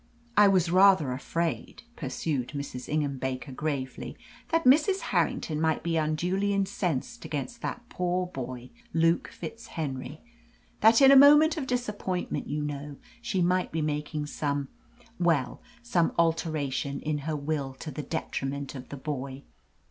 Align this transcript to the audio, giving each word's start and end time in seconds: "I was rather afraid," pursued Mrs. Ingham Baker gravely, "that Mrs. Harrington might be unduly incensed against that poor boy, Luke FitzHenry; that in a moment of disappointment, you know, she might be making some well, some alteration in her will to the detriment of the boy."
"I 0.35 0.47
was 0.47 0.71
rather 0.71 1.11
afraid," 1.13 1.83
pursued 1.95 2.53
Mrs. 2.55 2.89
Ingham 2.89 3.19
Baker 3.19 3.51
gravely, 3.51 4.17
"that 4.49 4.63
Mrs. 4.63 4.99
Harrington 5.11 5.61
might 5.61 5.83
be 5.83 5.95
unduly 5.95 6.55
incensed 6.55 7.23
against 7.23 7.61
that 7.61 7.87
poor 7.87 8.25
boy, 8.25 8.71
Luke 8.95 9.29
FitzHenry; 9.31 10.21
that 10.79 11.03
in 11.03 11.11
a 11.11 11.15
moment 11.15 11.55
of 11.55 11.67
disappointment, 11.67 12.47
you 12.47 12.63
know, 12.63 12.95
she 13.21 13.43
might 13.43 13.71
be 13.71 13.83
making 13.83 14.25
some 14.25 14.69
well, 15.19 15.61
some 15.83 16.13
alteration 16.17 16.99
in 17.01 17.19
her 17.29 17.35
will 17.35 17.75
to 17.75 17.91
the 17.91 18.01
detriment 18.01 18.73
of 18.73 18.89
the 18.89 18.97
boy." 18.97 19.43